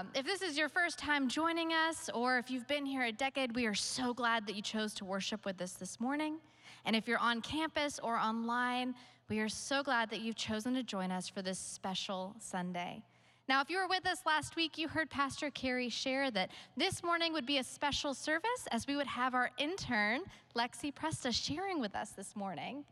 [0.00, 3.12] Um, if this is your first time joining us, or if you've been here a
[3.12, 6.38] decade, we are so glad that you chose to worship with us this morning.
[6.86, 8.94] And if you're on campus or online,
[9.28, 13.02] we are so glad that you've chosen to join us for this special Sunday.
[13.46, 17.02] Now, if you were with us last week, you heard Pastor Carey share that this
[17.02, 20.22] morning would be a special service as we would have our intern,
[20.56, 22.84] Lexi Presta, sharing with us this morning.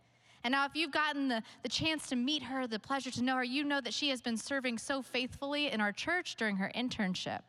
[0.49, 3.37] And now, if you've gotten the, the chance to meet her, the pleasure to know
[3.37, 6.73] her, you know that she has been serving so faithfully in our church during her
[6.75, 7.41] internship.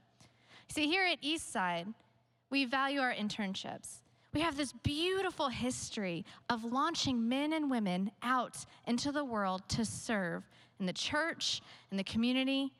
[0.67, 1.93] See, here at Eastside,
[2.49, 3.99] we value our internships.
[4.33, 9.85] We have this beautiful history of launching men and women out into the world to
[9.85, 10.43] serve
[10.81, 11.61] in the church,
[11.91, 12.73] in the community,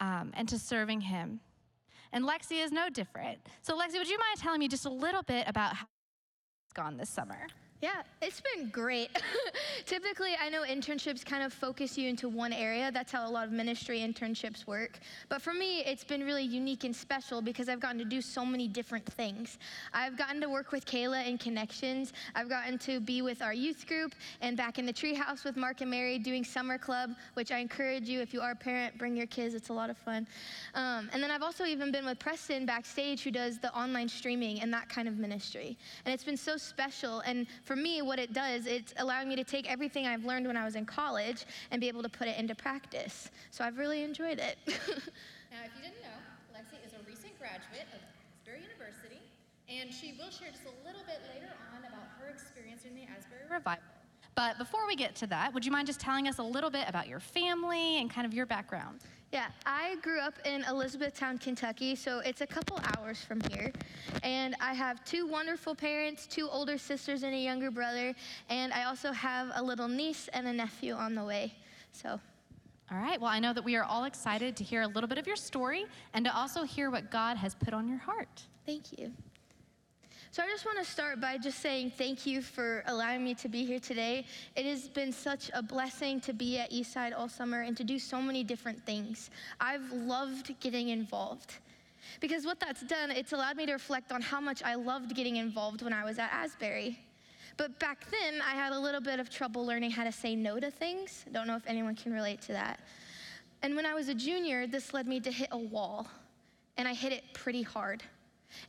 [0.00, 1.38] um, and to serving Him.
[2.12, 3.38] And Lexi is no different.
[3.62, 5.86] So, Lexi, would you mind telling me just a little bit about how
[6.66, 7.46] it's gone this summer?
[7.82, 9.08] Yeah, it's been great.
[9.86, 12.92] Typically, I know internships kind of focus you into one area.
[12.92, 14.98] That's how a lot of ministry internships work.
[15.30, 18.44] But for me, it's been really unique and special because I've gotten to do so
[18.44, 19.56] many different things.
[19.94, 22.12] I've gotten to work with Kayla in Connections.
[22.34, 25.80] I've gotten to be with our youth group and back in the treehouse with Mark
[25.80, 29.16] and Mary doing summer club, which I encourage you if you are a parent, bring
[29.16, 29.54] your kids.
[29.54, 30.26] It's a lot of fun.
[30.74, 34.60] Um, and then I've also even been with Preston backstage, who does the online streaming
[34.60, 35.78] and that kind of ministry.
[36.04, 37.20] And it's been so special.
[37.20, 40.56] And for me, what it does, it's allowing me to take everything I've learned when
[40.56, 43.30] I was in college and be able to put it into practice.
[43.52, 44.58] So I've really enjoyed it.
[44.66, 46.18] now, if you didn't know,
[46.52, 48.00] Lexi is a recent graduate of
[48.42, 49.20] Asbury University,
[49.68, 53.02] and she will share just a little bit later on about her experience in the
[53.02, 53.84] Asbury Revival.
[54.34, 56.86] But before we get to that, would you mind just telling us a little bit
[56.88, 58.98] about your family and kind of your background?
[59.32, 63.70] Yeah, I grew up in Elizabethtown, Kentucky, so it's a couple hours from here.
[64.24, 68.12] And I have two wonderful parents, two older sisters, and a younger brother.
[68.48, 71.54] And I also have a little niece and a nephew on the way.
[71.92, 72.18] So.
[72.90, 75.16] All right, well, I know that we are all excited to hear a little bit
[75.16, 78.42] of your story and to also hear what God has put on your heart.
[78.66, 79.12] Thank you.
[80.32, 83.48] So I just want to start by just saying thank you for allowing me to
[83.48, 84.24] be here today.
[84.54, 87.98] It has been such a blessing to be at Eastside all summer and to do
[87.98, 89.30] so many different things.
[89.60, 91.56] I've loved getting involved.
[92.20, 95.34] Because what that's done, it's allowed me to reflect on how much I loved getting
[95.34, 97.00] involved when I was at Asbury.
[97.56, 100.60] But back then, I had a little bit of trouble learning how to say no
[100.60, 101.24] to things.
[101.32, 102.78] Don't know if anyone can relate to that.
[103.62, 106.06] And when I was a junior, this led me to hit a wall,
[106.76, 108.04] and I hit it pretty hard.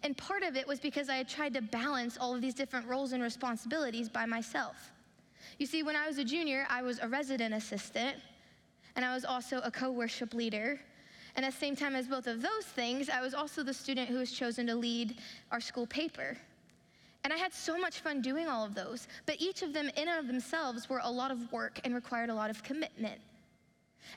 [0.04, 2.88] And part of it was because I had tried to balance all of these different
[2.88, 4.92] roles and responsibilities by myself.
[5.58, 8.18] You see, when I was a junior, I was a resident assistant,
[8.96, 10.80] and I was also a co worship leader.
[11.36, 14.10] And at the same time as both of those things, I was also the student
[14.10, 15.18] who was chosen to lead
[15.52, 16.38] our school paper.
[17.24, 20.08] And I had so much fun doing all of those, but each of them, in
[20.10, 23.22] and of themselves, were a lot of work and required a lot of commitment.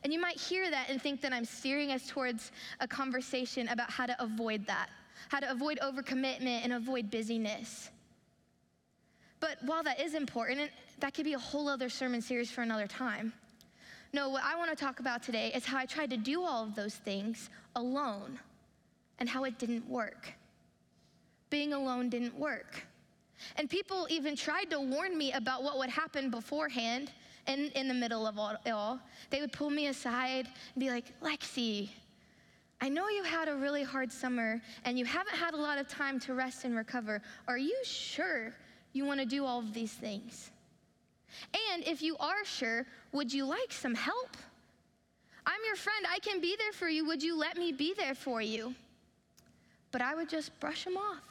[0.03, 2.51] And you might hear that and think that I'm steering us towards
[2.81, 4.89] a conversation about how to avoid that
[5.29, 7.91] how to avoid overcommitment and avoid busyness.
[9.41, 10.71] But while that is important,
[11.01, 13.33] that could be a whole other sermon series for another time.
[14.13, 16.63] No, what I want to talk about today is how I tried to do all
[16.63, 18.39] of those things alone
[19.19, 20.33] and how it didn't work.
[21.51, 22.87] Being alone didn't work.
[23.57, 27.11] And people even tried to warn me about what would happen beforehand
[27.47, 29.01] and in the middle of all, all.
[29.31, 31.91] They would pull me aside and be like, Lexi,
[32.81, 35.89] I know you had a really hard summer and you haven't had a lot of
[35.89, 37.23] time to rest and recover.
[37.49, 38.53] Are you sure
[38.93, 40.51] you want to do all of these things?
[41.73, 44.37] And if you are sure, would you like some help?
[45.47, 46.07] I'm your friend.
[46.11, 47.07] I can be there for you.
[47.07, 48.75] Would you let me be there for you?
[49.91, 51.23] But I would just brush them off.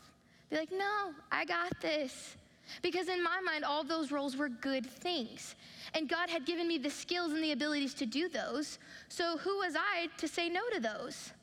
[0.50, 2.38] Be like, no, I got this.
[2.82, 5.56] Because in my mind, all those roles were good things.
[5.96, 8.80] And God had given me the skills and the abilities to do those.
[9.10, 11.34] So who was I to say no to those?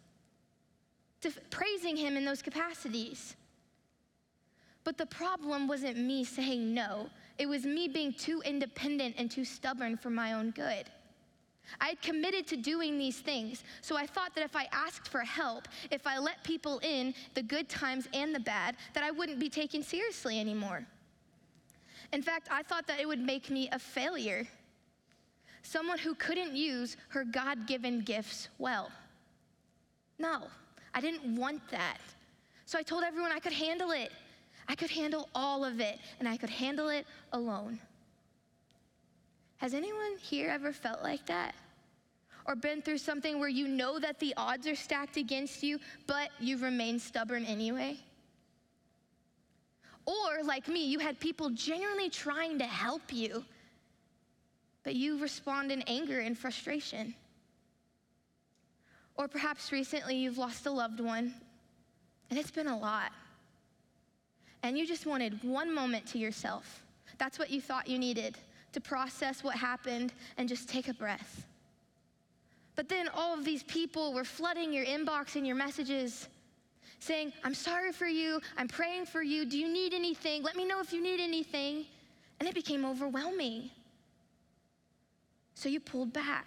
[1.21, 3.37] to praising Him in those capacities.
[4.85, 9.45] But the problem wasn't me saying no, it was me being too independent and too
[9.45, 10.87] stubborn for my own good.
[11.81, 15.21] I had committed to doing these things, so I thought that if I asked for
[15.21, 19.39] help, if I let people in, the good times and the bad, that I wouldn't
[19.39, 20.85] be taken seriously anymore.
[22.13, 24.47] In fact, I thought that it would make me a failure,
[25.63, 28.91] someone who couldn't use her God given gifts well.
[30.19, 30.49] No.
[30.93, 31.99] I didn't want that.
[32.67, 34.11] So I told everyone I could handle it.
[34.69, 37.81] I could handle all of it, and I could handle it alone.
[39.57, 41.55] Has anyone here ever felt like that?
[42.47, 46.31] Or been through something where you know that the odds are stacked against you, but
[46.39, 47.99] you remain stubborn anyway?
[50.07, 53.45] Or, like me, you had people genuinely trying to help you,
[54.83, 57.15] but you respond in anger and frustration.
[59.17, 61.35] Or perhaps recently you've lost a loved one,
[62.31, 63.13] and it's been a lot.
[64.63, 66.85] And you just wanted one moment to yourself.
[67.19, 68.37] That's what you thought you needed
[68.73, 71.47] to process what happened and just take a breath.
[72.77, 76.29] But then all of these people were flooding your inbox and your messages
[77.01, 78.41] saying, I'm sorry for you.
[78.57, 79.45] I'm praying for you.
[79.45, 80.43] Do you need anything?
[80.43, 81.87] Let me know if you need anything.
[82.39, 83.71] And it became overwhelming.
[85.55, 86.47] So you pulled back.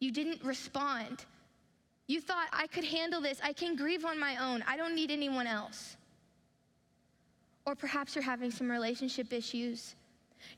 [0.00, 1.24] You didn't respond.
[2.06, 3.38] You thought, I could handle this.
[3.42, 4.64] I can grieve on my own.
[4.66, 5.96] I don't need anyone else.
[7.64, 9.94] Or perhaps you're having some relationship issues.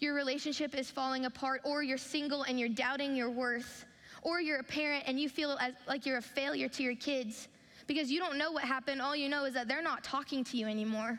[0.00, 3.84] Your relationship is falling apart, or you're single and you're doubting your worth,
[4.22, 7.48] or you're a parent and you feel as, like you're a failure to your kids
[7.86, 9.02] because you don't know what happened.
[9.02, 11.18] All you know is that they're not talking to you anymore.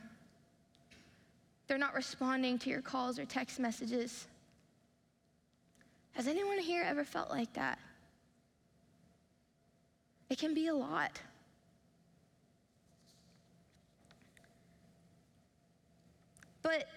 [1.68, 4.28] They're not responding to your calls or text messages.
[6.14, 7.80] Has anyone here ever felt like that?
[10.30, 11.20] It can be a lot.
[16.62, 16.88] But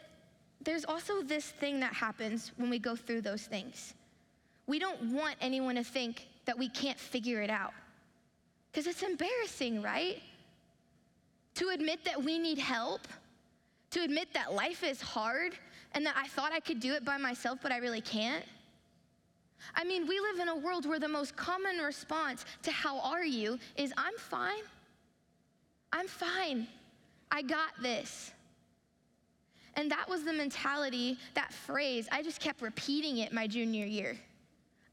[0.62, 3.94] there's also this thing that happens when we go through those things.
[4.66, 7.72] We don't want anyone to think that we can't figure it out.
[8.78, 10.22] Because it's embarrassing, right?
[11.56, 13.08] To admit that we need help,
[13.90, 15.54] to admit that life is hard
[15.96, 18.44] and that I thought I could do it by myself, but I really can't.
[19.74, 23.24] I mean, we live in a world where the most common response to how are
[23.24, 24.62] you is I'm fine.
[25.92, 26.68] I'm fine.
[27.32, 28.30] I got this.
[29.74, 32.06] And that was the mentality, that phrase.
[32.12, 34.16] I just kept repeating it my junior year.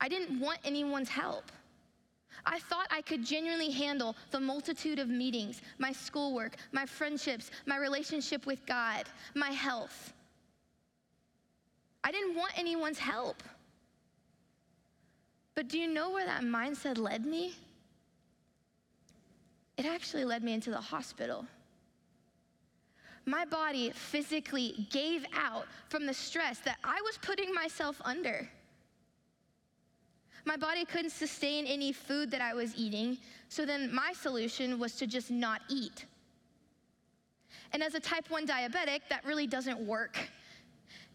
[0.01, 1.51] I didn't want anyone's help.
[2.45, 7.77] I thought I could genuinely handle the multitude of meetings, my schoolwork, my friendships, my
[7.77, 10.13] relationship with God, my health.
[12.03, 13.41] I didn't want anyone's help.
[15.55, 17.55] But do you know where that mindset led me?
[19.77, 21.45] It actually led me into the hospital.
[23.25, 28.47] My body physically gave out from the stress that I was putting myself under.
[30.45, 33.17] My body couldn't sustain any food that I was eating,
[33.49, 36.05] so then my solution was to just not eat.
[37.73, 40.17] And as a type 1 diabetic, that really doesn't work.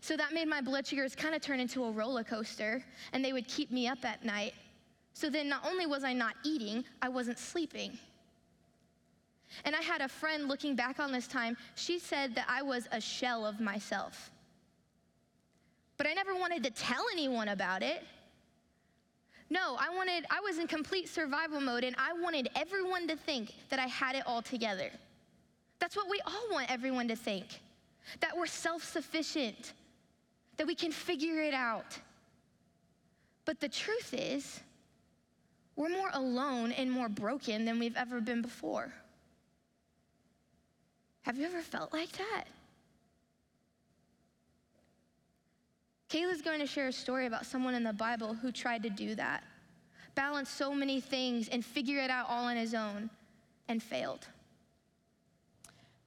[0.00, 2.82] So that made my blood sugars kind of turn into a roller coaster,
[3.12, 4.54] and they would keep me up at night.
[5.12, 7.98] So then not only was I not eating, I wasn't sleeping.
[9.64, 12.88] And I had a friend looking back on this time, she said that I was
[12.92, 14.30] a shell of myself.
[15.98, 18.02] But I never wanted to tell anyone about it.
[19.50, 23.52] No, I wanted, I was in complete survival mode and I wanted everyone to think
[23.68, 24.90] that I had it all together.
[25.80, 27.46] That's what we all want everyone to think
[28.20, 29.72] that we're self sufficient,
[30.56, 31.98] that we can figure it out.
[33.44, 34.60] But the truth is,
[35.76, 38.92] we're more alone and more broken than we've ever been before.
[41.22, 42.44] Have you ever felt like that?
[46.10, 49.14] Kayla's going to share a story about someone in the Bible who tried to do
[49.14, 49.44] that,
[50.16, 53.08] balance so many things and figure it out all on his own
[53.68, 54.26] and failed.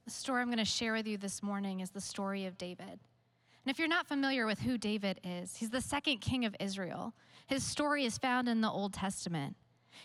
[0.04, 2.86] The story I'm going to share with you this morning is the story of David.
[2.86, 7.14] And if you're not familiar with who David is, he's the second king of Israel.
[7.46, 9.56] His story is found in the Old Testament.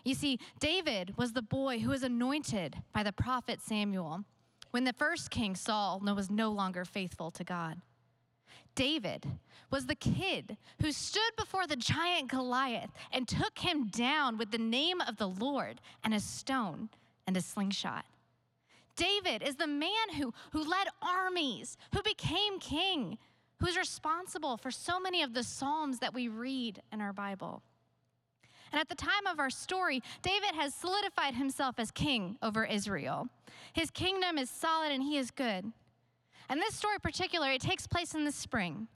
[0.05, 4.23] You see, David was the boy who was anointed by the prophet Samuel
[4.71, 7.81] when the first king Saul was no longer faithful to God.
[8.79, 9.25] David
[9.69, 14.57] was the kid who stood before the giant Goliath and took him down with the
[14.57, 16.87] name of the Lord and a stone
[17.27, 18.05] and a slingshot.
[18.95, 23.17] David is the man who, who led armies, who became king,
[23.57, 27.61] who's responsible for so many of the Psalms that we read in our Bible.
[28.71, 33.27] And at the time of our story, David has solidified himself as king over Israel.
[33.73, 35.73] His kingdom is solid and he is good.
[36.49, 38.87] And this story, particular, it takes place in the spring.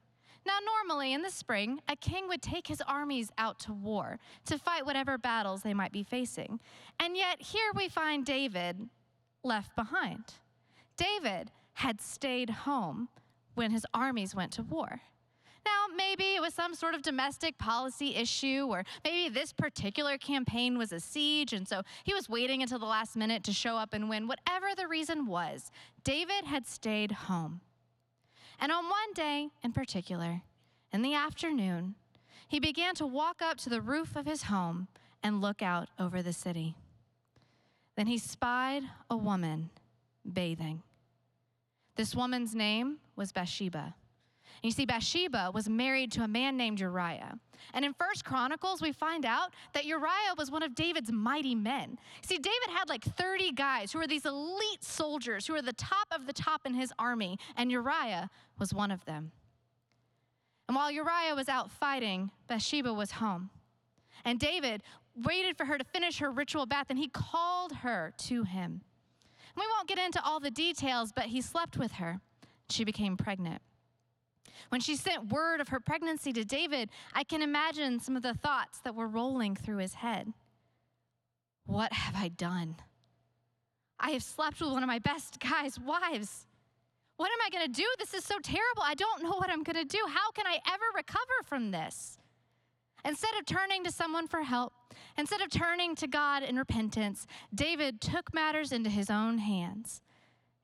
[0.46, 4.58] Now, normally in the spring, a king would take his armies out to war to
[4.58, 6.60] fight whatever battles they might be facing.
[7.00, 8.90] And yet, here we find David
[9.44, 10.26] left behind.
[10.98, 13.08] David had stayed home
[13.56, 15.02] when his armies went to war.
[15.66, 20.78] Now, maybe it was some sort of domestic policy issue, or maybe this particular campaign
[20.78, 23.94] was a siege, and so he was waiting until the last minute to show up
[23.94, 24.28] and win.
[24.28, 25.72] Whatever the reason was,
[26.04, 27.62] David had stayed home.
[28.60, 30.42] And on one day in particular,
[30.92, 31.96] in the afternoon,
[32.48, 34.88] he began to walk up to the roof of his home
[35.24, 36.76] and look out over the city.
[37.96, 39.70] Then he spied a woman
[40.32, 40.84] bathing.
[41.96, 43.96] This woman's name was Bathsheba.
[44.64, 47.38] And you see, Bathsheba was married to a man named Uriah.
[47.74, 52.00] And in First Chronicles, we find out that Uriah was one of David's mighty men.
[52.26, 56.08] See, David had like 30 guys who were these elite soldiers who were the top
[56.14, 59.34] of the top in his army, and Uriah was one of them.
[60.70, 63.50] And while Uriah was out fighting, Bathsheba was home.
[64.24, 64.82] And David
[65.14, 68.82] waited for her to finish her ritual bath, and he called her to him.
[69.58, 72.22] We won't get into all the details, but he slept with her.
[72.70, 73.62] She became pregnant.
[74.70, 78.34] When she sent word of her pregnancy to David, I can imagine some of the
[78.34, 80.34] thoughts that were rolling through his head.
[81.66, 82.76] What have I done?
[84.00, 86.46] I have slept with one of my best guys' wives.
[87.18, 87.88] What am I going to do?
[88.00, 88.84] This is so terrible.
[88.84, 90.00] I don't know what I'm going to do.
[90.08, 92.18] How can I ever recover from this?
[93.06, 94.74] Instead of turning to someone for help,
[95.18, 100.02] instead of turning to God in repentance, David took matters into his own hands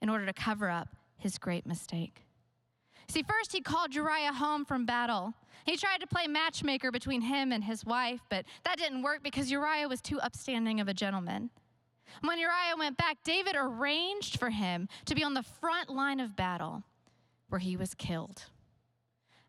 [0.01, 2.23] in order to cover up his great mistake.
[3.09, 5.33] See, first he called Uriah home from battle.
[5.65, 9.49] He tried to play matchmaker between him and his wife, but that didn't work because
[9.49, 11.49] Uriah was too upstanding of a gentleman.
[12.21, 16.35] When Uriah went back, David arranged for him to be on the front line of
[16.35, 16.83] battle
[17.49, 18.45] where he was killed.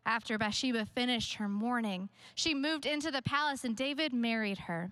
[0.05, 4.91] After Bathsheba finished her mourning, she moved into the palace and David married her.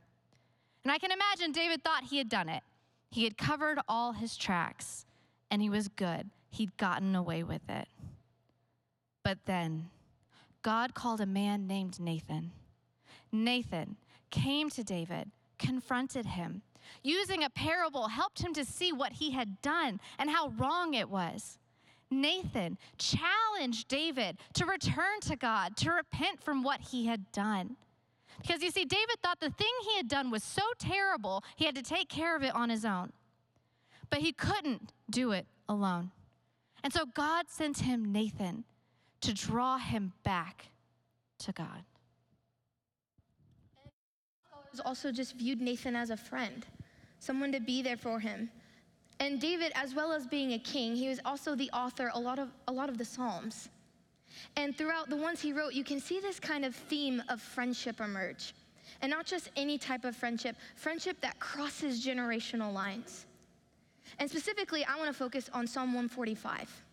[0.84, 2.62] And I can imagine David thought he had done it.
[3.10, 5.08] He had covered all his tracks
[5.50, 6.30] and he was good.
[6.52, 7.88] He'd gotten away with it.
[9.24, 9.90] But then
[10.62, 12.52] God called a man named Nathan.
[13.32, 13.98] Nathan
[14.32, 16.62] came to David, confronted him,
[17.04, 21.10] using a parable, helped him to see what he had done and how wrong it
[21.10, 21.58] was.
[22.12, 27.76] Nathan challenged David to return to God, to repent from what he had done.
[28.42, 31.76] Because you see, David thought the thing he had done was so terrible, he had
[31.76, 33.12] to take care of it on his own.
[34.10, 36.12] But he couldn't do it alone.
[36.84, 38.64] And so God sent him Nathan
[39.22, 40.68] to draw him back
[41.40, 41.84] to God.
[44.50, 46.66] Scholars also just viewed Nathan as a friend,
[47.20, 48.50] someone to be there for him.
[49.20, 52.40] And David, as well as being a king, he was also the author a lot
[52.40, 53.70] of a lot of the Psalms.
[54.56, 58.00] And throughout the ones he wrote, you can see this kind of theme of friendship
[58.00, 58.54] emerge.
[59.02, 63.26] And not just any type of friendship, friendship that crosses generational lines.
[64.18, 66.84] And specifically, I want to focus on Psalm 145.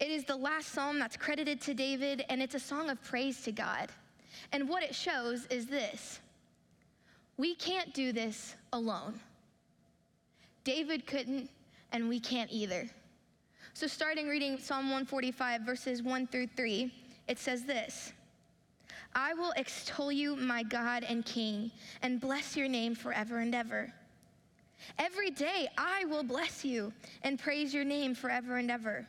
[0.00, 3.42] It is the last psalm that's credited to David, and it's a song of praise
[3.42, 3.90] to God.
[4.52, 6.20] And what it shows is this
[7.36, 9.18] we can't do this alone.
[10.64, 11.50] David couldn't,
[11.92, 12.88] and we can't either.
[13.74, 16.92] So, starting reading Psalm 145, verses 1 through 3,
[17.26, 18.12] it says this
[19.14, 21.70] I will extol you, my God and King,
[22.02, 23.92] and bless your name forever and ever.
[24.98, 29.06] Every day I will bless you and praise your name forever and ever.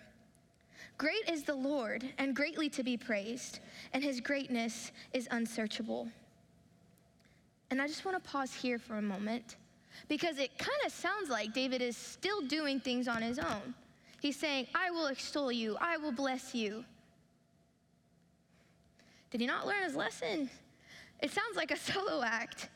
[0.97, 3.59] Great is the Lord, and greatly to be praised,
[3.93, 6.07] and his greatness is unsearchable.
[7.71, 9.55] And I just want to pause here for a moment
[10.07, 13.73] because it kind of sounds like David is still doing things on his own.
[14.21, 16.85] He's saying, I will extol you, I will bless you.
[19.31, 20.49] Did he not learn his lesson?
[21.21, 22.69] It sounds like a solo act.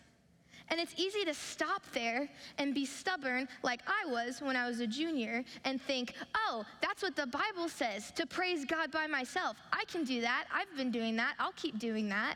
[0.69, 4.79] And it's easy to stop there and be stubborn, like I was when I was
[4.81, 9.57] a junior, and think, oh, that's what the Bible says to praise God by myself.
[9.71, 10.45] I can do that.
[10.53, 11.35] I've been doing that.
[11.39, 12.35] I'll keep doing that.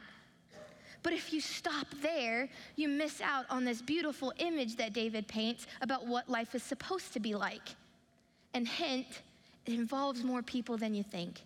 [1.04, 5.66] But if you stop there, you miss out on this beautiful image that David paints
[5.82, 7.76] about what life is supposed to be like.
[8.54, 9.24] And hint,
[9.66, 11.42] it involves more people than you think.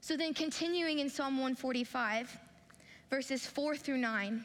[0.00, 2.38] So then, continuing in Psalm 145,
[3.10, 4.44] verses 4 through 9.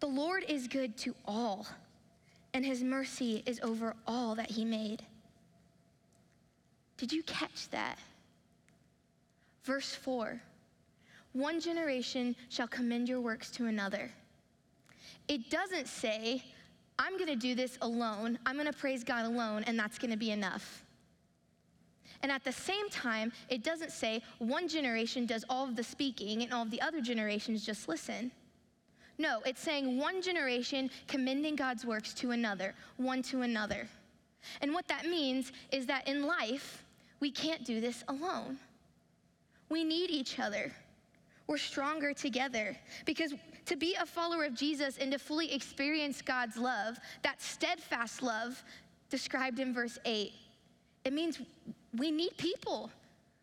[0.00, 1.66] The Lord is good to all,
[2.52, 5.02] and his mercy is over all that he made.
[6.98, 7.98] Did you catch that?
[9.64, 10.40] Verse 4
[11.32, 14.10] One generation shall commend your works to another.
[15.28, 16.42] It doesn't say,
[16.98, 20.12] I'm going to do this alone, I'm going to praise God alone, and that's going
[20.12, 20.84] to be enough.
[22.22, 26.42] And at the same time, it doesn't say one generation does all of the speaking
[26.42, 28.30] and all of the other generations just listen.
[29.18, 33.88] No, it's saying one generation commending God's works to another, one to another.
[34.60, 36.84] And what that means is that in life,
[37.20, 38.58] we can't do this alone.
[39.68, 40.72] We need each other.
[41.46, 43.34] We're stronger together because
[43.66, 48.62] to be a follower of Jesus and to fully experience God's love, that steadfast love
[49.10, 50.32] described in verse 8,
[51.04, 51.40] it means
[51.96, 52.90] we need people.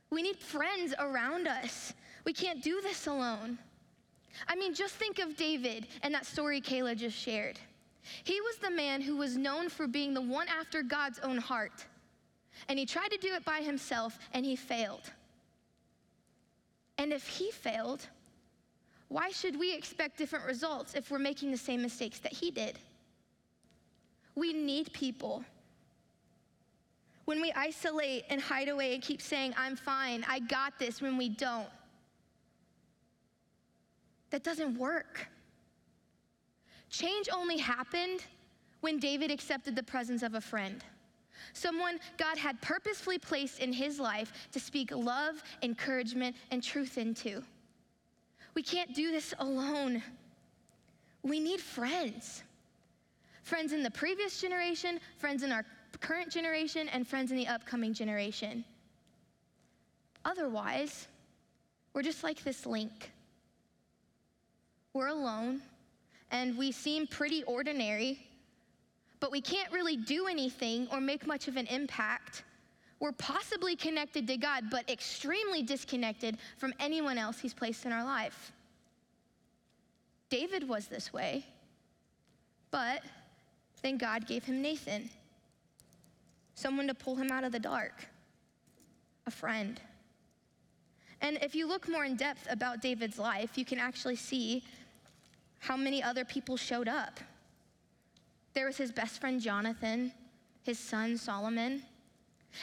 [0.10, 1.94] We need friends around us.
[2.26, 3.58] We can't do this alone.
[4.48, 7.60] I mean, just think of David and that story Kayla just shared.
[8.24, 11.86] He was the man who was known for being the one after God's own heart.
[12.68, 15.12] And he tried to do it by himself and he failed.
[16.98, 18.08] And if he failed,
[19.08, 22.80] why should we expect different results if we're making the same mistakes that he did?
[24.36, 25.44] We need people.
[27.26, 31.18] When we isolate and hide away and keep saying, I'm fine, I got this, when
[31.18, 31.68] we don't,
[34.34, 35.28] that doesn't work.
[36.90, 38.26] Change only happened
[38.82, 40.84] when David accepted the presence of a friend.
[41.54, 47.44] Someone God had purposefully placed in his life to speak love, encouragement, and truth into.
[48.56, 50.02] We can't do this alone.
[51.22, 52.42] We need friends.
[53.44, 55.64] Friends in the previous generation, friends in our
[56.00, 58.66] current generation, and friends in the upcoming generation.
[60.26, 61.08] Otherwise,
[61.94, 63.13] we're just like this link.
[64.94, 65.62] We're alone,
[66.30, 68.20] and we seem pretty ordinary,
[69.20, 72.44] but we can't really do anything or make much of an impact.
[73.00, 78.04] We're possibly connected to God, but extremely disconnected from anyone else He's placed in our
[78.04, 78.52] life.
[80.30, 81.46] David was this way,
[82.70, 83.02] but
[83.82, 85.10] then God gave him Nathan
[86.56, 88.08] someone to pull him out of the dark,
[89.26, 89.82] a friend.
[91.22, 94.64] And if you look more in depth about David's life, you can actually see
[95.64, 97.22] how many other people showed up.
[98.54, 100.12] There was his best friend Jonathan,
[100.64, 101.82] his son Solomon.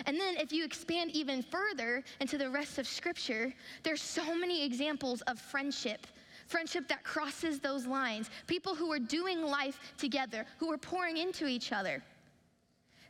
[0.04, 3.54] And then if you expand even further into the rest of scripture,
[3.84, 6.06] there's so many examples of friendship.
[6.46, 8.28] Friendship that crosses those lines.
[8.46, 12.02] People who are doing life together, who are pouring into each other.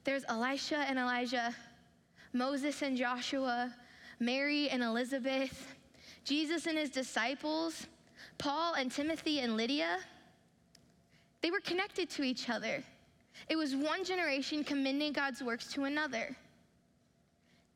[0.05, 1.53] There's Elisha and Elijah,
[2.33, 3.75] Moses and Joshua,
[4.21, 5.75] Mary and Elizabeth,
[6.25, 7.89] Jesus and his disciples,
[8.41, 9.99] Paul and Timothy and Lydia.
[11.43, 12.83] They were connected to each other.
[13.51, 16.35] It was one generation commending God's works to another.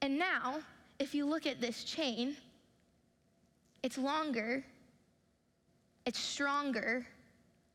[0.00, 0.60] And now,
[0.98, 2.36] if you look at this chain,
[3.82, 4.64] it's longer,
[6.06, 7.06] it's stronger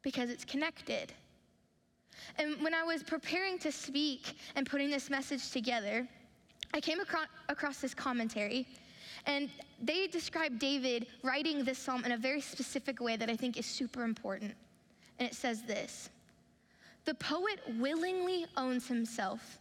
[0.01, 1.13] because it's connected.
[2.39, 6.07] And when I was preparing to speak and putting this message together,
[6.73, 8.67] I came across, across this commentary,
[9.25, 9.49] and
[9.81, 13.65] they describe David writing this psalm in a very specific way that I think is
[13.65, 14.53] super important.
[15.19, 16.09] And it says this
[17.05, 19.59] The poet willingly owns himself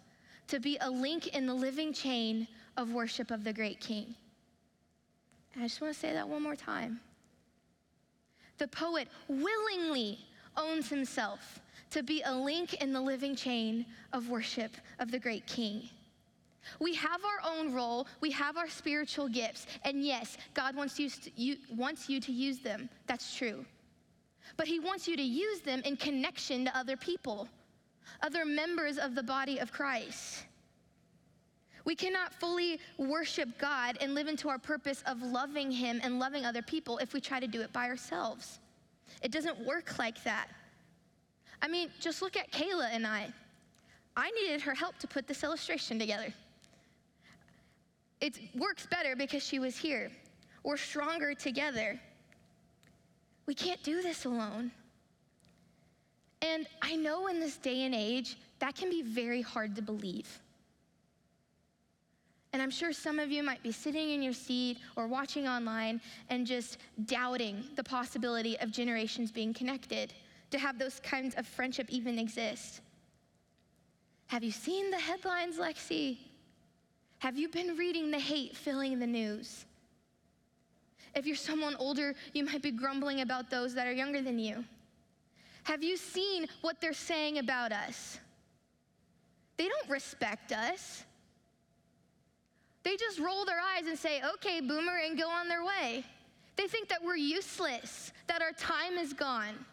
[0.48, 4.14] to be a link in the living chain of worship of the great king.
[5.54, 7.00] And I just want to say that one more time.
[8.58, 10.18] The poet willingly
[10.56, 15.46] owns himself to be a link in the living chain of worship of the great
[15.46, 15.88] king.
[16.80, 21.10] We have our own role, we have our spiritual gifts, and yes, God wants you,
[21.10, 22.88] to, you, wants you to use them.
[23.06, 23.64] That's true.
[24.56, 27.48] But He wants you to use them in connection to other people,
[28.22, 30.44] other members of the body of Christ.
[31.84, 36.44] We cannot fully worship God and live into our purpose of loving Him and loving
[36.44, 38.58] other people if we try to do it by ourselves.
[39.22, 40.48] It doesn't work like that.
[41.62, 43.32] I mean, just look at Kayla and I.
[44.16, 46.32] I needed her help to put this illustration together.
[48.20, 50.10] It works better because she was here.
[50.64, 52.00] We're stronger together.
[53.46, 54.70] We can't do this alone.
[56.42, 60.40] And I know in this day and age, that can be very hard to believe.
[62.52, 66.00] And I'm sure some of you might be sitting in your seat or watching online
[66.30, 70.12] and just doubting the possibility of generations being connected,
[70.50, 72.80] to have those kinds of friendship even exist.
[74.28, 76.18] Have you seen the headlines, Lexi?
[77.18, 79.64] Have you been reading the hate filling the news?
[81.14, 84.64] If you're someone older, you might be grumbling about those that are younger than you.
[85.64, 88.18] Have you seen what they're saying about us?
[89.56, 91.04] They don't respect us.
[92.84, 96.04] They just roll their eyes and say, okay, boomer, and go on their way.
[96.56, 99.66] They think that we're useless, that our time is gone.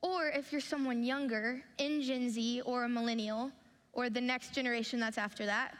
[0.00, 3.52] Or if you're someone younger, in Gen Z or a millennial,
[3.94, 5.74] or the next generation that's after that,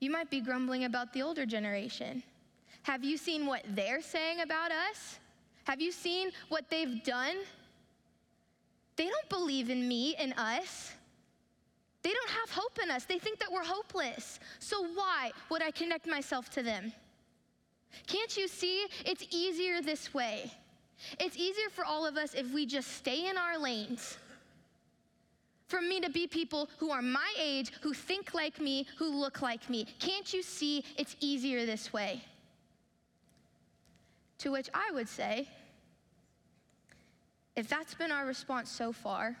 [0.00, 2.22] you might be grumbling about the older generation.
[2.82, 5.18] Have you seen what they're saying about us?
[5.64, 7.36] Have you seen what they've done?
[8.96, 10.92] They don't believe in me and us.
[12.02, 13.04] They don't have hope in us.
[13.04, 14.38] They think that we're hopeless.
[14.58, 16.92] So why would I connect myself to them?
[18.06, 18.86] Can't you see?
[19.06, 20.52] It's easier this way.
[21.18, 24.18] It's easier for all of us if we just stay in our lanes.
[25.66, 29.40] For me to be people who are my age, who think like me, who look
[29.40, 29.86] like me.
[29.98, 32.22] Can't you see it's easier this way?
[34.38, 35.48] To which I would say,
[37.56, 39.36] if that's been our response so far,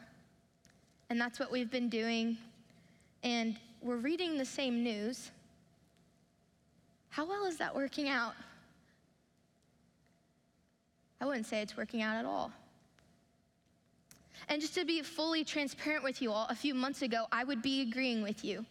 [1.10, 2.38] and that's what we've been doing,
[3.22, 5.30] and we're reading the same news,
[7.10, 8.34] how well is that working out?
[11.20, 12.50] I wouldn't say it's working out at all.
[14.48, 17.62] And just to be fully transparent with you all, a few months ago, I would
[17.62, 18.64] be agreeing with you.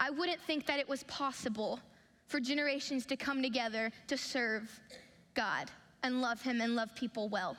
[0.00, 1.80] I wouldn't think that it was possible
[2.26, 4.80] for generations to come together to serve
[5.34, 5.70] God
[6.02, 7.56] and love Him and love people well.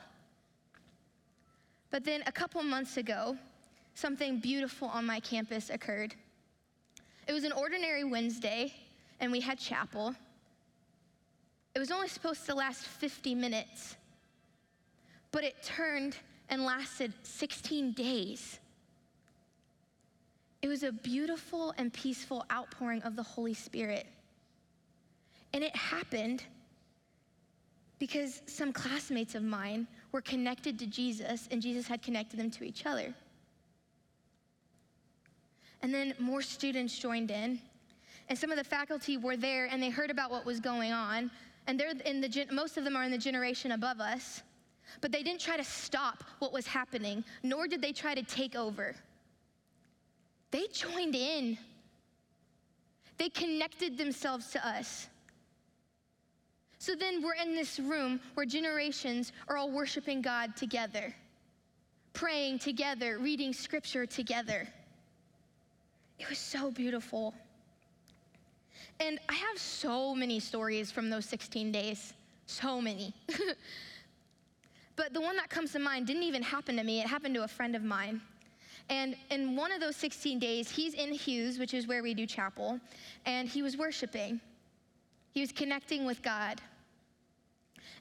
[1.90, 3.36] But then a couple months ago,
[3.94, 6.14] something beautiful on my campus occurred.
[7.28, 8.72] It was an ordinary Wednesday,
[9.20, 10.14] and we had chapel.
[11.74, 13.96] It was only supposed to last 50 minutes,
[15.30, 16.16] but it turned
[16.48, 18.58] and lasted 16 days.
[20.62, 24.06] It was a beautiful and peaceful outpouring of the Holy Spirit.
[25.52, 26.42] And it happened
[27.98, 32.64] because some classmates of mine were connected to Jesus, and Jesus had connected them to
[32.64, 33.14] each other.
[35.82, 37.60] And then more students joined in,
[38.28, 41.30] and some of the faculty were there, and they heard about what was going on.
[41.66, 44.42] And they're in the most of them are in the generation above us,
[45.00, 48.54] but they didn't try to stop what was happening, nor did they try to take
[48.56, 48.94] over.
[50.50, 51.58] They joined in.
[53.18, 55.08] They connected themselves to us.
[56.78, 61.14] So then we're in this room where generations are all worshiping God together,
[62.12, 64.68] praying together, reading scripture together.
[66.18, 67.34] It was so beautiful.
[69.00, 72.14] And I have so many stories from those 16 days,
[72.46, 73.12] so many.
[74.96, 77.44] but the one that comes to mind didn't even happen to me, it happened to
[77.44, 78.20] a friend of mine.
[78.88, 82.26] And in one of those 16 days, he's in Hughes, which is where we do
[82.26, 82.80] chapel,
[83.24, 84.40] and he was worshiping.
[85.32, 86.60] He was connecting with God.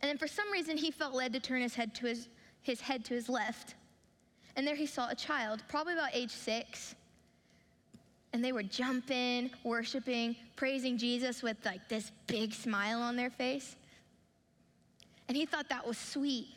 [0.02, 2.30] And then for some reason, he felt led to turn his head to his,
[2.62, 3.76] his head to his left.
[4.56, 6.96] And there he saw a child, probably about age six.
[8.32, 13.76] And they were jumping, worshiping, praising Jesus with like this big smile on their face.
[15.28, 16.48] And he thought that was sweet.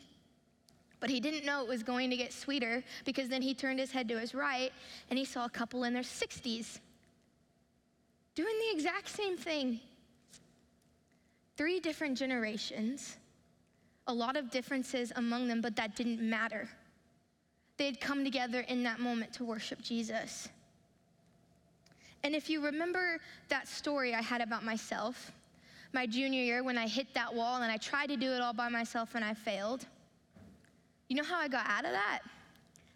[0.99, 3.91] But he didn't know it was going to get sweeter because then he turned his
[3.91, 4.71] head to his right
[5.09, 6.79] and he saw a couple in their 60s
[8.35, 9.79] doing the exact same thing.
[11.57, 13.17] Three different generations,
[14.07, 16.69] a lot of differences among them, but that didn't matter.
[17.75, 20.47] They had come together in that moment to worship Jesus.
[22.23, 25.31] And if you remember that story I had about myself,
[25.93, 28.53] my junior year when I hit that wall and I tried to do it all
[28.53, 29.85] by myself and I failed,
[31.09, 32.19] you know how I got out of that?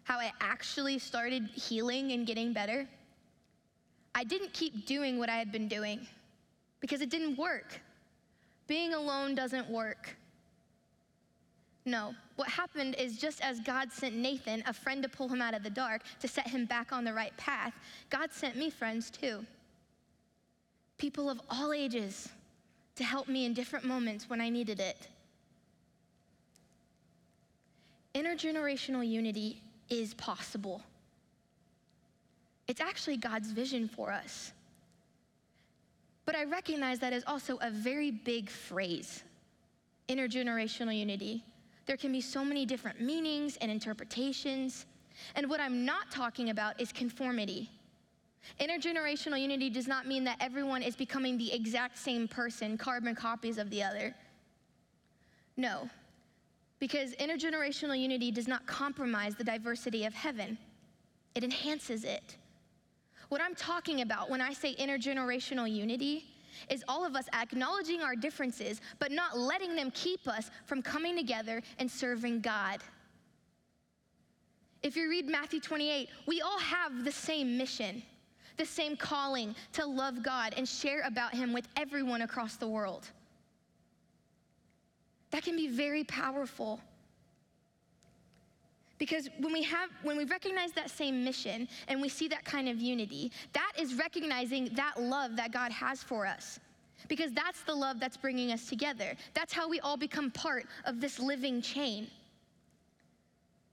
[0.04, 2.86] How I actually started healing and getting better?
[4.14, 6.06] I didn't keep doing what I had been doing
[6.80, 7.80] because it didn't work.
[8.68, 10.16] Being alone doesn't work.
[11.84, 15.52] No, what happened is just as God sent Nathan, a friend to pull him out
[15.52, 17.74] of the dark, to set him back on the right path,
[18.08, 19.44] God sent me friends too.
[20.96, 22.28] People of all ages
[22.96, 25.08] to help me in different moments when I needed it.
[28.14, 30.82] Intergenerational unity is possible.
[32.68, 34.52] It's actually God's vision for us.
[36.24, 39.22] But I recognize that is also a very big phrase
[40.08, 41.42] intergenerational unity.
[41.86, 44.84] There can be so many different meanings and interpretations.
[45.34, 47.70] And what I'm not talking about is conformity.
[48.60, 53.56] Intergenerational unity does not mean that everyone is becoming the exact same person, carbon copies
[53.56, 54.14] of the other.
[55.56, 55.88] No,
[56.78, 60.58] because intergenerational unity does not compromise the diversity of heaven,
[61.34, 62.36] it enhances it.
[63.28, 66.24] What I'm talking about when I say intergenerational unity
[66.70, 71.16] is all of us acknowledging our differences, but not letting them keep us from coming
[71.16, 72.80] together and serving God.
[74.82, 78.02] If you read Matthew 28, we all have the same mission,
[78.56, 83.10] the same calling to love God and share about Him with everyone across the world.
[85.34, 86.78] That can be very powerful.
[88.98, 92.68] Because when we have when we recognize that same mission and we see that kind
[92.68, 96.60] of unity, that is recognizing that love that God has for us.
[97.08, 99.16] Because that's the love that's bringing us together.
[99.34, 102.06] That's how we all become part of this living chain.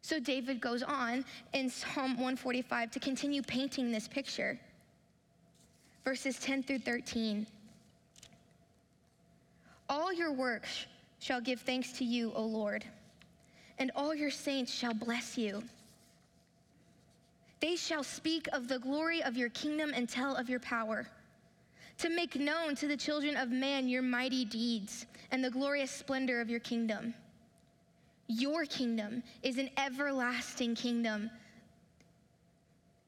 [0.01, 4.59] So David goes on in Psalm 145 to continue painting this picture.
[6.03, 7.45] Verses 10 through 13.
[9.89, 10.87] All your works
[11.21, 12.83] shall give thanks to you, O Lord,
[13.77, 15.63] and all your saints shall bless you.
[17.59, 21.07] They shall speak of the glory of your kingdom and tell of your power,
[21.99, 26.41] to make known to the children of man your mighty deeds and the glorious splendor
[26.41, 27.13] of your kingdom.
[28.27, 31.29] Your kingdom is an everlasting kingdom,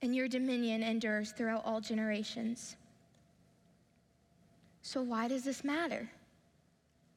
[0.03, 2.75] and your dominion endures throughout all generations.
[4.83, 6.11] So, why does this matter?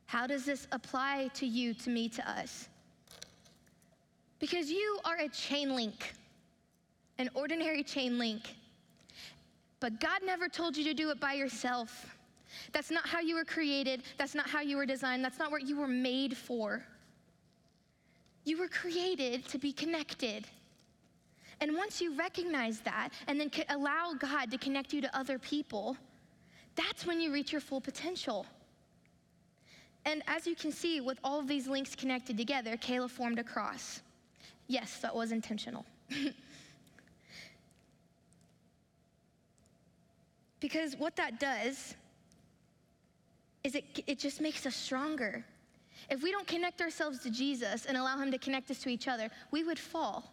[0.06, 2.68] How does this apply to you, to me, to us?
[4.38, 6.14] Because you are a chain link,
[7.18, 8.54] an ordinary chain link.
[9.80, 12.16] But God never told you to do it by yourself.
[12.72, 14.02] That's not how you were created.
[14.16, 15.24] That's not how you were designed.
[15.24, 16.82] That's not what you were made for.
[18.44, 20.46] You were created to be connected.
[21.60, 25.96] And once you recognize that and then allow God to connect you to other people,
[26.76, 28.46] that's when you reach your full potential.
[30.06, 33.44] And as you can see, with all of these links connected together, Kayla formed a
[33.44, 34.00] cross.
[34.68, 35.84] Yes, that was intentional.
[40.60, 41.96] because what that does
[43.64, 45.44] is it, it just makes us stronger.
[46.08, 49.08] If we don't connect ourselves to Jesus and allow Him to connect us to each
[49.08, 50.32] other, we would fall.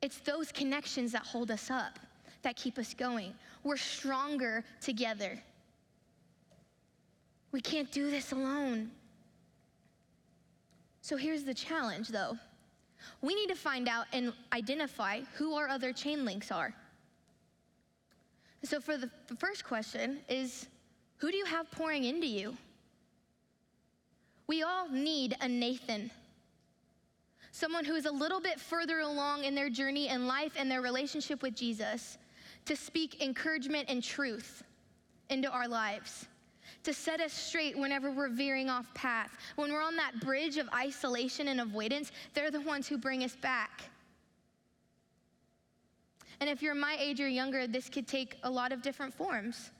[0.00, 1.98] It's those connections that hold us up,
[2.42, 3.34] that keep us going.
[3.62, 5.38] We're stronger together.
[7.54, 8.90] We can't do this alone.
[11.02, 12.36] So here's the challenge, though.
[13.22, 16.74] We need to find out and identify who our other chain links are.
[18.64, 20.66] So, for the, the first question is
[21.18, 22.56] who do you have pouring into you?
[24.48, 26.10] We all need a Nathan.
[27.52, 30.82] Someone who is a little bit further along in their journey in life and their
[30.82, 32.18] relationship with Jesus
[32.64, 34.64] to speak encouragement and truth
[35.30, 36.26] into our lives,
[36.84, 39.30] to set us straight whenever we're veering off path.
[39.56, 43.36] When we're on that bridge of isolation and avoidance, they're the ones who bring us
[43.36, 43.82] back.
[46.40, 49.70] And if you're my age or younger, this could take a lot of different forms.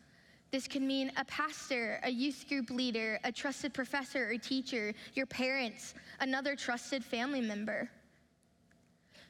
[0.50, 5.26] This could mean a pastor, a youth group leader, a trusted professor or teacher, your
[5.26, 7.90] parents, another trusted family member.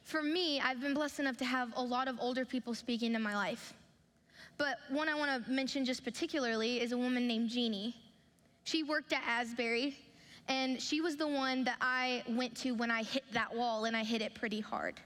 [0.03, 3.23] For me, I've been blessed enough to have a lot of older people speaking in
[3.23, 3.73] my life.
[4.57, 7.95] But one I want to mention just particularly is a woman named Jeannie.
[8.65, 9.97] She worked at Asbury,
[10.49, 13.97] and she was the one that I went to when I hit that wall, and
[13.97, 15.01] I hit it pretty hard.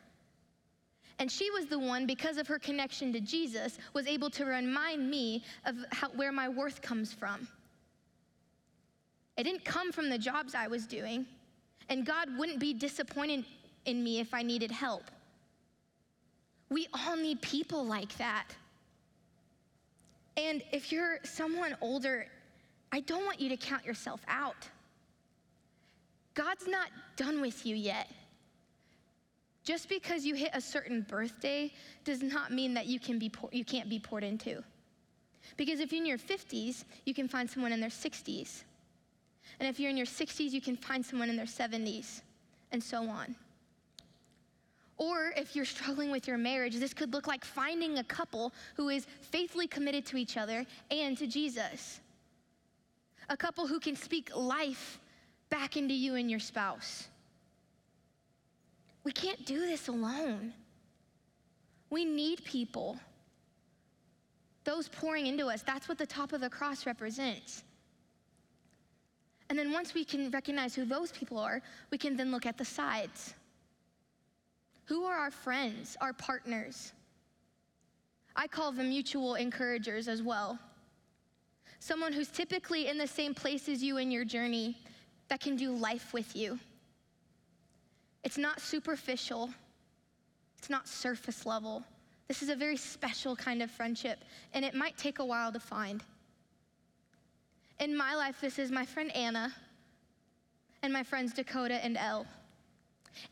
[1.18, 5.10] And she was the one, because of her connection to Jesus, was able to remind
[5.10, 7.48] me of how, where my worth comes from.
[9.36, 11.26] It didn't come from the jobs I was doing,
[11.88, 13.44] and God wouldn't be disappointed
[13.86, 15.04] in me if I needed help.
[16.70, 18.46] We all need people like that.
[20.38, 22.26] And if you're someone older,
[22.92, 24.68] I don't want you to count yourself out.
[26.34, 28.08] God's not done with you yet.
[29.64, 31.72] Just because you hit a certain birthday
[32.04, 34.62] does not mean that you, can be pour, you can't be poured into.
[35.56, 38.62] Because if you're in your 50s, you can find someone in their 60s.
[39.58, 42.22] And if you're in your 60s, you can find someone in their 70s,
[42.70, 43.34] and so on.
[44.98, 48.88] Or if you're struggling with your marriage, this could look like finding a couple who
[48.88, 52.00] is faithfully committed to each other and to Jesus.
[53.30, 54.98] A couple who can speak life
[55.50, 57.08] back into you and your spouse.
[59.04, 60.52] We can't do this alone.
[61.90, 62.98] We need people.
[64.64, 67.62] Those pouring into us, that's what the top of the cross represents.
[69.48, 72.58] And then once we can recognize who those people are, we can then look at
[72.58, 73.32] the sides.
[74.88, 76.94] Who are our friends, our partners?
[78.34, 80.58] I call them mutual encouragers as well.
[81.78, 84.78] Someone who's typically in the same place as you in your journey
[85.28, 86.58] that can do life with you.
[88.24, 89.50] It's not superficial,
[90.56, 91.84] it's not surface level.
[92.26, 94.24] This is a very special kind of friendship,
[94.54, 96.02] and it might take a while to find.
[97.78, 99.54] In my life, this is my friend Anna
[100.82, 102.26] and my friends Dakota and Elle.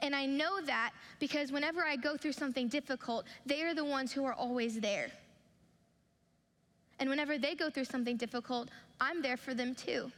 [0.00, 4.12] And I know that because whenever I go through something difficult, they are the ones
[4.12, 5.08] who are always there.
[6.98, 8.68] And whenever they go through something difficult,
[9.00, 10.10] I'm there for them too.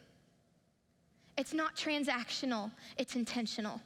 [1.37, 3.81] It's not transactional, it's intentional.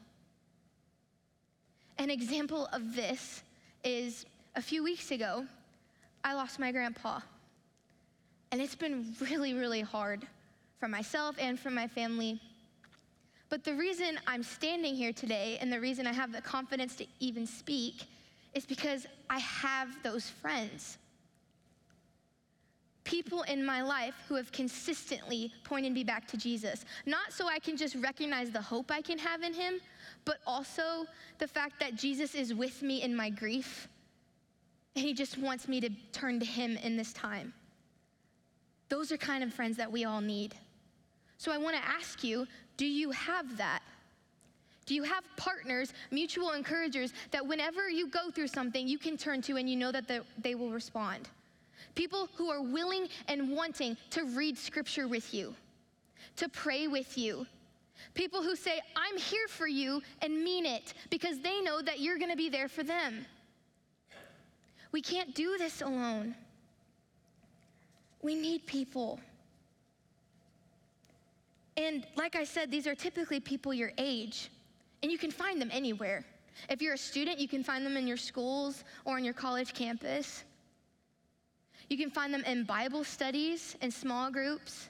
[1.99, 3.43] An example of this
[3.85, 4.25] is
[4.57, 5.47] a few weeks ago,
[6.25, 7.21] I lost my grandpa.
[8.51, 10.27] And it's been really, really hard
[10.79, 12.41] for myself and for my family.
[13.53, 17.07] But the reason I'm standing here today and the reason I have the confidence to
[17.21, 18.05] even speak
[18.55, 20.97] is because I have those friends.
[23.05, 26.87] People in my life who have consistently pointed me back to Jesus.
[27.05, 29.83] Not so I can just recognize the hope I can have in Him,
[30.25, 31.05] but also
[31.39, 33.87] the fact that Jesus is with me in my grief
[34.97, 37.53] and He just wants me to turn to Him in this time.
[38.89, 40.55] Those are kind of friends that we all need.
[41.43, 43.83] So I want to ask you do you have that?
[44.85, 49.41] Do you have partners, mutual encouragers, that whenever you go through something, you can turn
[49.43, 51.29] to and you know that they will respond?
[51.95, 55.55] People who are willing and wanting to read scripture with you,
[56.37, 57.47] to pray with you.
[58.15, 62.19] People who say, I'm here for you and mean it because they know that you're
[62.19, 63.25] going to be there for them.
[64.91, 66.35] We can't do this alone.
[68.21, 69.21] We need people.
[71.77, 74.51] And like I said, these are typically people your age,
[75.03, 76.25] and you can find them anywhere.
[76.69, 79.73] If you're a student, you can find them in your schools or on your college
[79.73, 80.45] campus.
[81.89, 84.89] You can find them in Bible studies and small groups,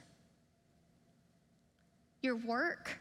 [2.21, 2.99] your work.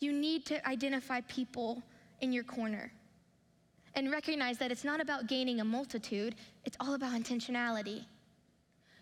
[0.00, 1.82] You need to identify people
[2.20, 2.92] in your corner
[3.94, 8.04] and recognize that it's not about gaining a multitude, it's all about intentionality.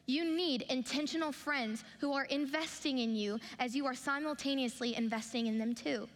[0.07, 5.59] You need intentional friends who are investing in you as you are simultaneously investing in
[5.59, 6.09] them too.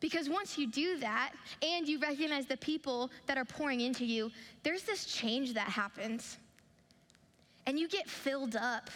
[0.00, 1.32] Because once you do that
[1.62, 4.30] and you recognize the people that are pouring into you,
[4.62, 6.38] there's this change that happens.
[7.66, 8.90] And you get filled up.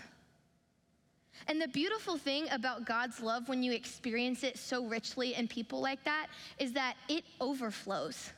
[1.49, 5.81] And the beautiful thing about God's love when you experience it so richly in people
[5.81, 8.31] like that is that it overflows.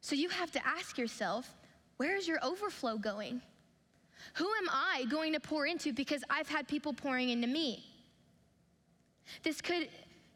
[0.00, 1.54] So you have to ask yourself,
[1.96, 3.40] where is your overflow going?
[4.34, 7.84] Who am I going to pour into because I've had people pouring into me?
[9.42, 9.88] This could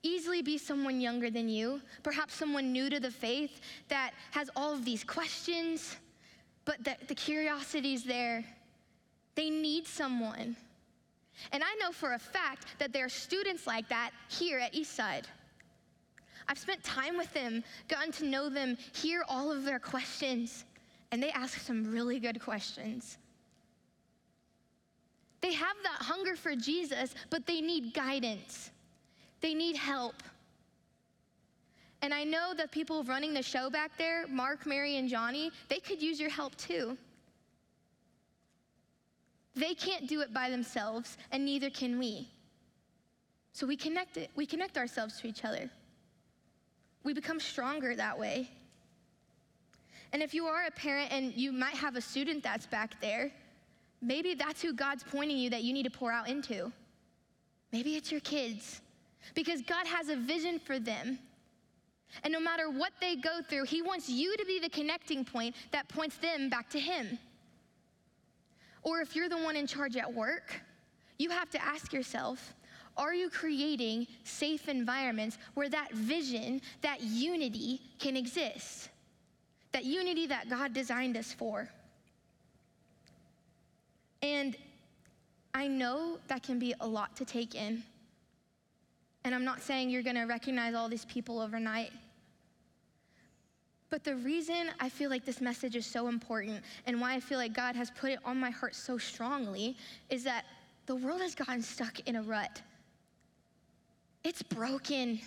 [0.03, 4.73] easily be someone younger than you, perhaps someone new to the faith that has all
[4.73, 5.97] of these questions,
[6.65, 8.45] but the, the curiosity's there.
[9.35, 10.57] They need someone.
[11.53, 14.95] And I know for a fact that there are students like that here at East
[14.95, 15.27] Side.
[16.49, 20.65] I've spent time with them, gotten to know them, hear all of their questions,
[21.13, 23.19] and they ask some really good questions.
[25.41, 28.71] They have that hunger for Jesus, but they need guidance.
[29.41, 30.23] They need help.
[32.03, 35.79] And I know that people running the show back there, Mark, Mary, and Johnny, they
[35.79, 36.97] could use your help too.
[39.55, 42.29] They can't do it by themselves, and neither can we.
[43.53, 44.31] So we connect it.
[44.37, 45.69] We connect ourselves to each other.
[47.03, 48.49] We become stronger that way.
[50.13, 53.31] And if you are a parent and you might have a student that's back there,
[54.03, 56.73] maybe that's who God's pointing you that you need to pour out into.
[57.73, 58.81] Maybe it's your kids,
[59.35, 61.19] because God has a vision for them.
[62.25, 65.55] And no matter what they go through, He wants you to be the connecting point
[65.71, 67.19] that points them back to Him.
[68.83, 70.61] Or if you're the one in charge at work,
[71.19, 72.55] you have to ask yourself
[72.97, 78.91] are you creating safe environments where that vision, that unity can exist?
[79.73, 81.69] That unity that God designed us for.
[84.23, 84.57] And
[85.55, 87.83] I know that can be a lot to take in.
[89.25, 91.93] And I'm not saying you're gonna recognize all these people overnight.
[93.91, 97.39] But the reason I feel like this message is so important and why I feel
[97.39, 99.77] like God has put it on my heart so strongly
[100.09, 100.45] is that
[100.87, 102.63] the world has gotten stuck in a rut.
[104.23, 105.21] It's broken.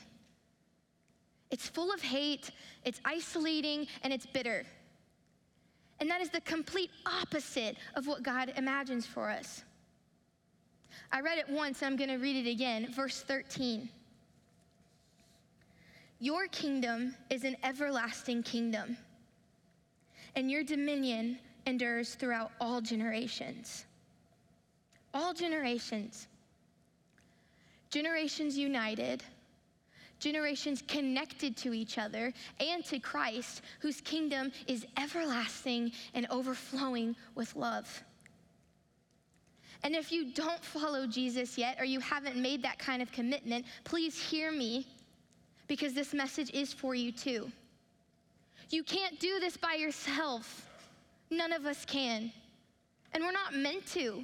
[1.53, 2.49] It's full of hate,
[2.83, 4.65] it's isolating, and it's bitter.
[5.99, 9.63] And that is the complete opposite of what God imagines for us.
[11.11, 12.91] I read it once, I'm going to read it again.
[12.91, 13.87] Verse 13.
[16.17, 18.97] Your kingdom is an everlasting kingdom,
[20.35, 21.37] and your dominion
[21.67, 23.85] endures throughout all generations.
[25.13, 26.27] All generations
[27.91, 29.23] generations united,
[30.23, 37.55] generations connected to each other and to Christ, whose kingdom is everlasting and overflowing with
[37.55, 38.03] love.
[39.83, 43.65] And if you don't follow Jesus yet, or you haven't made that kind of commitment,
[43.83, 44.87] please hear me
[45.67, 47.51] because this message is for you too.
[48.69, 50.69] You can't do this by yourself.
[51.29, 52.31] None of us can.
[53.11, 54.23] And we're not meant to.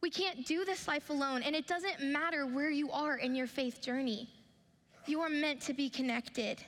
[0.00, 3.46] We can't do this life alone, and it doesn't matter where you are in your
[3.46, 4.28] faith journey.
[5.10, 6.62] You are meant to be connected.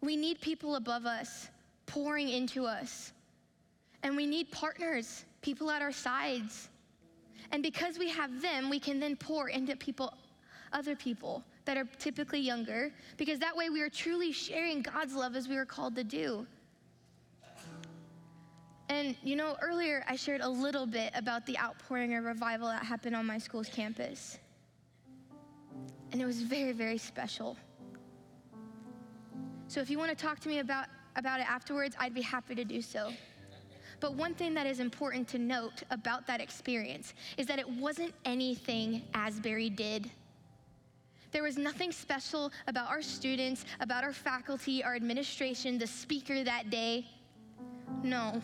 [0.00, 1.50] We need people above us
[1.84, 3.12] pouring into us,
[4.02, 6.70] and we need partners, people at our sides.
[7.52, 10.14] And because we have them, we can then pour into people,
[10.72, 15.36] other people that are typically younger, because that way we are truly sharing God's love
[15.36, 16.46] as we were called to do.
[18.88, 22.82] And you know, earlier I shared a little bit about the outpouring of revival that
[22.82, 24.38] happened on my school's campus.
[26.16, 27.58] And it was very, very special.
[29.68, 32.54] So if you want to talk to me about, about it afterwards, I'd be happy
[32.54, 33.12] to do so.
[34.00, 38.14] But one thing that is important to note about that experience is that it wasn't
[38.24, 40.10] anything Asbury did.
[41.32, 46.70] There was nothing special about our students, about our faculty, our administration, the speaker that
[46.70, 47.04] day.
[48.02, 48.40] No,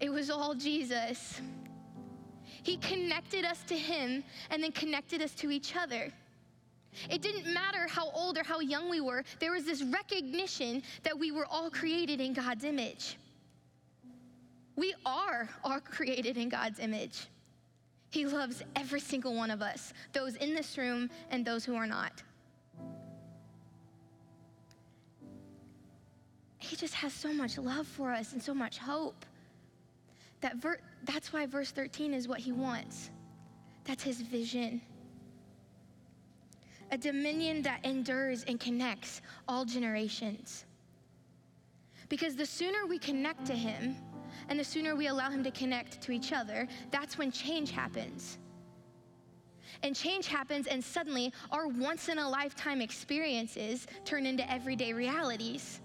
[0.00, 1.42] it was all Jesus.
[2.62, 6.10] He connected us to Him and then connected us to each other.
[7.10, 11.18] It didn't matter how old or how young we were, there was this recognition that
[11.18, 13.16] we were all created in God's image.
[14.76, 17.26] We are all created in God's image.
[18.10, 21.86] He loves every single one of us, those in this room and those who are
[21.86, 22.22] not.
[26.58, 29.24] He just has so much love for us and so much hope.
[30.40, 33.10] That ver- that's why verse 13 is what he wants.
[33.84, 34.80] That's his vision.
[36.90, 40.64] A dominion that endures and connects all generations.
[42.08, 43.96] Because the sooner we connect to him,
[44.48, 48.38] and the sooner we allow him to connect to each other, that's when change happens.
[49.82, 55.80] And change happens, and suddenly our once in a lifetime experiences turn into everyday realities.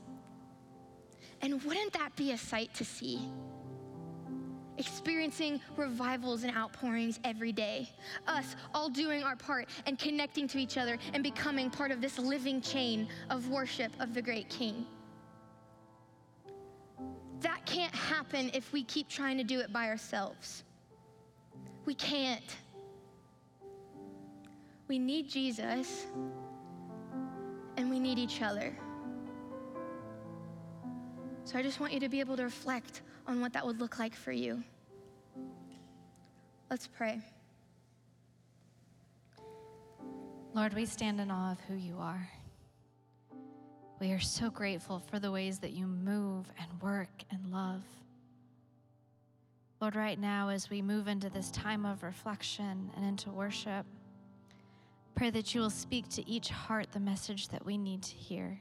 [1.42, 3.20] And wouldn't that be a sight to see?
[4.78, 7.90] Experiencing revivals and outpourings every day.
[8.28, 12.18] Us all doing our part and connecting to each other and becoming part of this
[12.18, 14.86] living chain of worship of the great King.
[17.42, 20.64] That can't happen if we keep trying to do it by ourselves.
[21.86, 22.56] We can't.
[24.88, 26.06] We need Jesus
[27.78, 28.76] and we need each other.
[31.46, 34.00] So I just want you to be able to reflect on what that would look
[34.00, 34.64] like for you.
[36.70, 37.22] Let's pray.
[40.54, 42.30] Lord, we stand in awe of who you are.
[44.00, 47.82] We are so grateful for the ways that you move and work and love.
[49.80, 53.86] Lord, right now, as we move into this time of reflection and into worship,
[55.16, 58.60] pray that you will speak to each heart the message that we need to hear.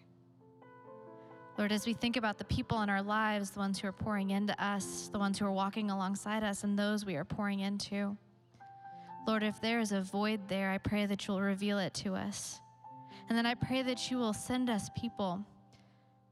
[1.58, 4.30] Lord, as we think about the people in our lives, the ones who are pouring
[4.30, 8.16] into us, the ones who are walking alongside us, and those we are pouring into,
[9.26, 12.60] Lord, if there is a void there, I pray that you'll reveal it to us.
[13.28, 15.44] And then I pray that you will send us people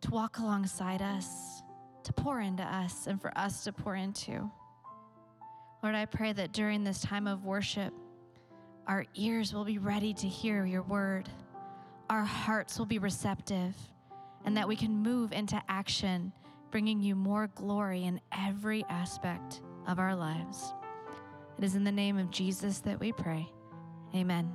[0.01, 1.63] to walk alongside us,
[2.05, 4.51] to pour into us, and for us to pour into.
[5.83, 7.93] Lord, I pray that during this time of worship,
[8.87, 11.29] our ears will be ready to hear your word,
[12.09, 13.77] our hearts will be receptive
[14.45, 16.33] and that we can move into action,
[16.71, 20.73] bringing you more glory in every aspect of our lives.
[21.59, 23.49] It is in the name of Jesus that we pray.
[24.15, 24.51] Amen.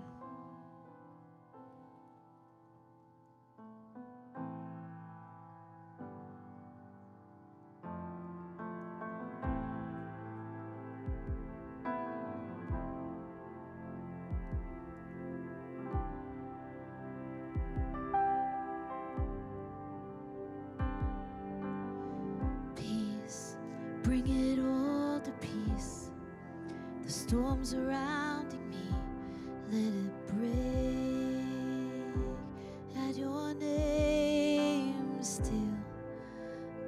[33.59, 35.77] Name still.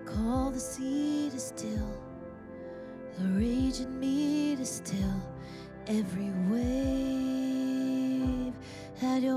[0.05, 1.91] Call the sea to still,
[3.17, 5.21] the rage in me to still
[5.87, 7.27] every wave
[9.01, 9.36] at your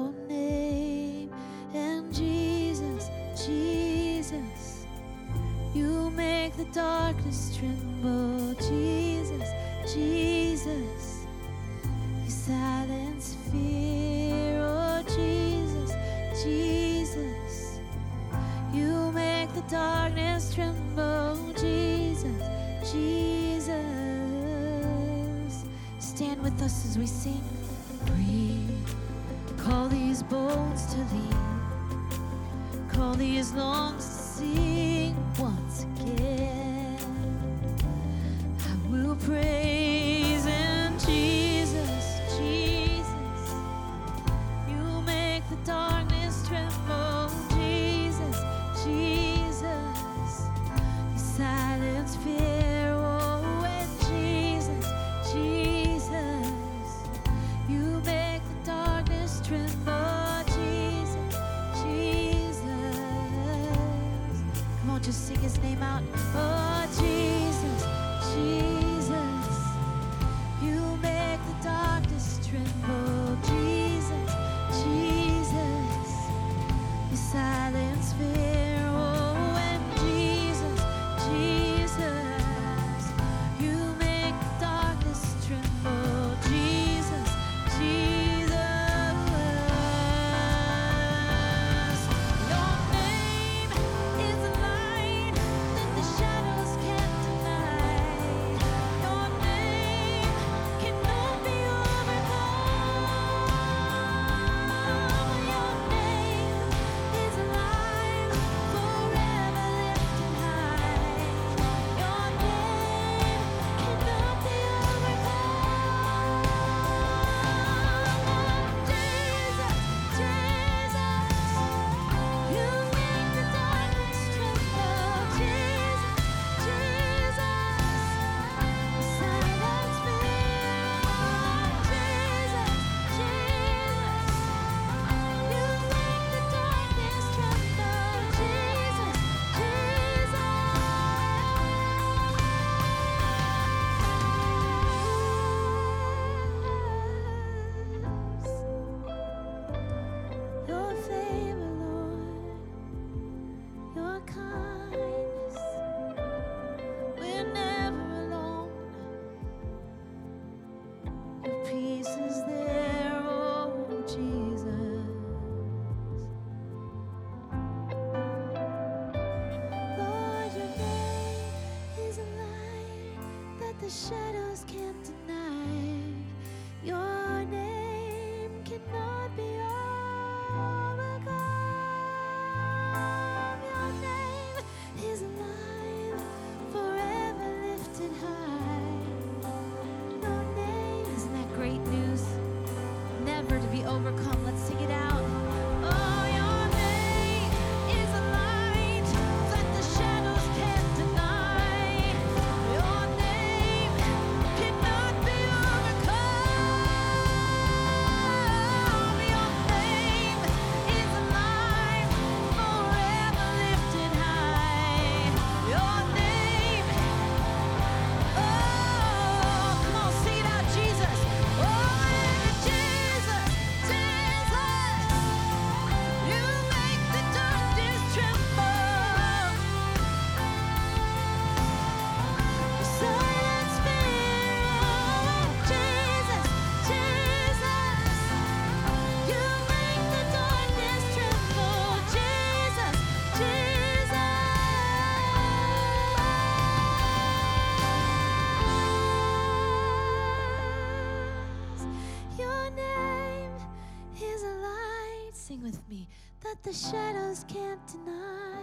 [256.63, 258.61] the shadows can't deny.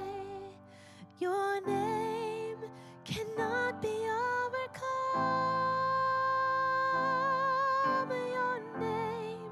[1.20, 2.58] Your name
[3.04, 4.84] cannot be overcome.
[8.12, 9.52] Your name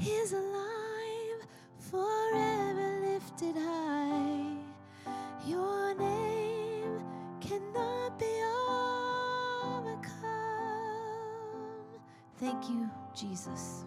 [0.00, 1.46] is alive,
[1.78, 4.56] forever lifted high.
[5.46, 7.00] Your name
[7.40, 8.42] cannot be
[9.76, 10.02] overcome.
[12.40, 13.84] Thank you, Jesus.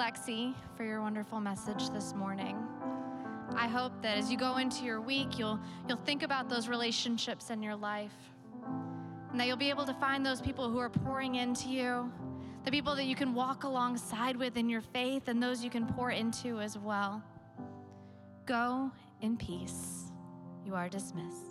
[0.00, 2.56] Lexi, for your wonderful message this morning.
[3.54, 7.50] I hope that as you go into your week, you'll, you'll think about those relationships
[7.50, 8.14] in your life
[9.30, 12.10] and that you'll be able to find those people who are pouring into you,
[12.64, 15.84] the people that you can walk alongside with in your faith, and those you can
[15.84, 17.22] pour into as well.
[18.46, 18.90] Go
[19.20, 20.12] in peace.
[20.64, 21.49] You are dismissed.